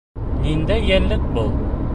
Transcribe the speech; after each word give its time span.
Ниндәй 0.45 0.89
йәнлек 0.89 1.31
был? 1.37 1.55